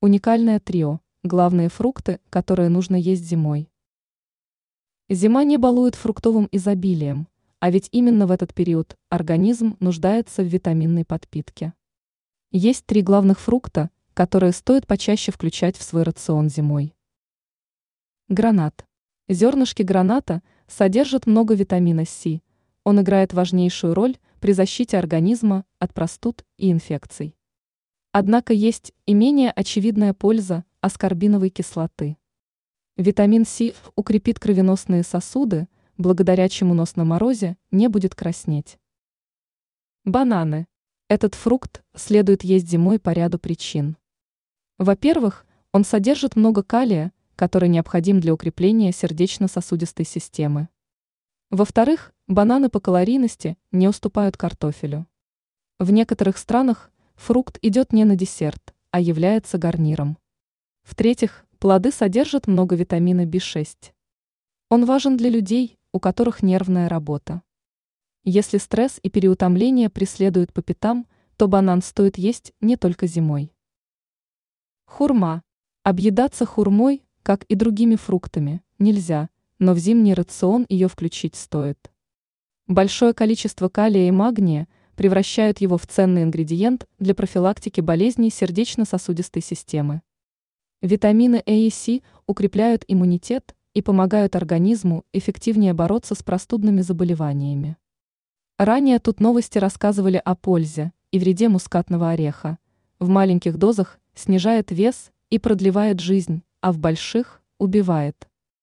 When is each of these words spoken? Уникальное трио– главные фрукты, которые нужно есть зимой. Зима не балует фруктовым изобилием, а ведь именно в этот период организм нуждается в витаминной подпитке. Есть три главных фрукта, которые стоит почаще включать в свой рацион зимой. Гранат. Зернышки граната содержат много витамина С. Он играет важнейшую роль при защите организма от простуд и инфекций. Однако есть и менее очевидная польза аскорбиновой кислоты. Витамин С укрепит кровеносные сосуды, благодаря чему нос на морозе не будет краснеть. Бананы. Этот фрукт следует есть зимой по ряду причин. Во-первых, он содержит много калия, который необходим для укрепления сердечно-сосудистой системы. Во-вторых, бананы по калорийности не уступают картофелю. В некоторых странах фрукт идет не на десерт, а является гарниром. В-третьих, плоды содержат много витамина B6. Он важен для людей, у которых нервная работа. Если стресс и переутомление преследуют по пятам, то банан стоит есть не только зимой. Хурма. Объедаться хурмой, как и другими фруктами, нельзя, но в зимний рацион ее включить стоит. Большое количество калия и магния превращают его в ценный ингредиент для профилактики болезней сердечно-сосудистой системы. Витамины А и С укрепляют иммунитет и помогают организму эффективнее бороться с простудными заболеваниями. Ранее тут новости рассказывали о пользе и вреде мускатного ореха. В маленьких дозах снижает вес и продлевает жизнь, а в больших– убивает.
Уникальное 0.00 0.60
трио– 0.60 1.00
главные 1.24 1.68
фрукты, 1.68 2.20
которые 2.30 2.68
нужно 2.68 2.94
есть 2.94 3.24
зимой. 3.24 3.68
Зима 5.08 5.42
не 5.42 5.56
балует 5.56 5.96
фруктовым 5.96 6.48
изобилием, 6.52 7.26
а 7.58 7.72
ведь 7.72 7.88
именно 7.90 8.28
в 8.28 8.30
этот 8.30 8.54
период 8.54 8.96
организм 9.08 9.76
нуждается 9.80 10.42
в 10.42 10.46
витаминной 10.46 11.04
подпитке. 11.04 11.72
Есть 12.52 12.86
три 12.86 13.02
главных 13.02 13.40
фрукта, 13.40 13.90
которые 14.14 14.52
стоит 14.52 14.86
почаще 14.86 15.32
включать 15.32 15.76
в 15.76 15.82
свой 15.82 16.04
рацион 16.04 16.48
зимой. 16.48 16.94
Гранат. 18.28 18.86
Зернышки 19.26 19.82
граната 19.82 20.44
содержат 20.68 21.26
много 21.26 21.54
витамина 21.54 22.04
С. 22.04 22.40
Он 22.84 23.00
играет 23.00 23.32
важнейшую 23.32 23.94
роль 23.94 24.16
при 24.38 24.52
защите 24.52 24.96
организма 24.96 25.64
от 25.80 25.92
простуд 25.92 26.44
и 26.56 26.70
инфекций. 26.70 27.37
Однако 28.20 28.52
есть 28.52 28.92
и 29.06 29.14
менее 29.14 29.52
очевидная 29.52 30.12
польза 30.12 30.64
аскорбиновой 30.80 31.50
кислоты. 31.50 32.16
Витамин 32.96 33.46
С 33.46 33.72
укрепит 33.94 34.40
кровеносные 34.40 35.04
сосуды, 35.04 35.68
благодаря 35.98 36.48
чему 36.48 36.74
нос 36.74 36.96
на 36.96 37.04
морозе 37.04 37.56
не 37.70 37.86
будет 37.86 38.16
краснеть. 38.16 38.76
Бананы. 40.04 40.66
Этот 41.06 41.36
фрукт 41.36 41.84
следует 41.94 42.42
есть 42.42 42.68
зимой 42.68 42.98
по 42.98 43.10
ряду 43.10 43.38
причин. 43.38 43.96
Во-первых, 44.78 45.46
он 45.70 45.84
содержит 45.84 46.34
много 46.34 46.64
калия, 46.64 47.12
который 47.36 47.68
необходим 47.68 48.18
для 48.18 48.34
укрепления 48.34 48.90
сердечно-сосудистой 48.90 50.04
системы. 50.04 50.68
Во-вторых, 51.50 52.12
бананы 52.26 52.68
по 52.68 52.80
калорийности 52.80 53.56
не 53.70 53.86
уступают 53.86 54.36
картофелю. 54.36 55.06
В 55.78 55.92
некоторых 55.92 56.36
странах 56.36 56.90
фрукт 57.18 57.58
идет 57.62 57.92
не 57.92 58.04
на 58.04 58.14
десерт, 58.14 58.74
а 58.92 59.00
является 59.00 59.58
гарниром. 59.58 60.16
В-третьих, 60.82 61.44
плоды 61.58 61.90
содержат 61.90 62.46
много 62.46 62.76
витамина 62.76 63.26
B6. 63.26 63.92
Он 64.70 64.84
важен 64.84 65.16
для 65.16 65.28
людей, 65.28 65.78
у 65.92 65.98
которых 65.98 66.42
нервная 66.42 66.88
работа. 66.88 67.42
Если 68.24 68.58
стресс 68.58 69.00
и 69.02 69.10
переутомление 69.10 69.90
преследуют 69.90 70.52
по 70.52 70.62
пятам, 70.62 71.06
то 71.36 71.48
банан 71.48 71.82
стоит 71.82 72.18
есть 72.18 72.52
не 72.60 72.76
только 72.76 73.06
зимой. 73.06 73.52
Хурма. 74.86 75.42
Объедаться 75.82 76.46
хурмой, 76.46 77.04
как 77.22 77.44
и 77.44 77.54
другими 77.54 77.96
фруктами, 77.96 78.62
нельзя, 78.78 79.28
но 79.58 79.74
в 79.74 79.78
зимний 79.78 80.14
рацион 80.14 80.66
ее 80.68 80.88
включить 80.88 81.34
стоит. 81.34 81.90
Большое 82.66 83.12
количество 83.12 83.68
калия 83.68 84.08
и 84.08 84.10
магния 84.10 84.68
превращают 84.98 85.60
его 85.60 85.78
в 85.78 85.86
ценный 85.86 86.24
ингредиент 86.24 86.88
для 86.98 87.14
профилактики 87.14 87.80
болезней 87.80 88.30
сердечно-сосудистой 88.30 89.40
системы. 89.40 90.02
Витамины 90.82 91.40
А 91.46 91.52
и 91.52 91.70
С 91.70 92.00
укрепляют 92.26 92.84
иммунитет 92.88 93.54
и 93.74 93.80
помогают 93.80 94.34
организму 94.34 95.04
эффективнее 95.12 95.72
бороться 95.72 96.16
с 96.16 96.24
простудными 96.24 96.80
заболеваниями. 96.80 97.76
Ранее 98.58 98.98
тут 98.98 99.20
новости 99.20 99.58
рассказывали 99.58 100.20
о 100.24 100.34
пользе 100.34 100.92
и 101.12 101.20
вреде 101.20 101.48
мускатного 101.48 102.10
ореха. 102.10 102.58
В 102.98 103.08
маленьких 103.08 103.56
дозах 103.56 104.00
снижает 104.16 104.72
вес 104.72 105.12
и 105.30 105.38
продлевает 105.38 106.00
жизнь, 106.00 106.42
а 106.60 106.72
в 106.72 106.80
больших– 106.80 107.40
убивает. 107.58 108.27